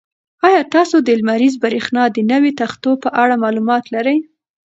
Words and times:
ایا 0.47 0.61
تاسو 0.75 0.95
د 1.01 1.09
لمریزې 1.19 1.61
برېښنا 1.63 2.03
د 2.11 2.17
نویو 2.31 2.55
تختو 2.61 2.91
په 3.03 3.09
اړه 3.21 3.35
معلومات 3.43 3.83
لرئ؟ 3.95 4.17